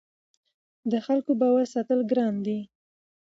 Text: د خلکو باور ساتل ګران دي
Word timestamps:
د 0.91 0.93
خلکو 1.05 1.31
باور 1.41 1.65
ساتل 1.73 1.99
ګران 2.11 2.35
دي 2.45 2.59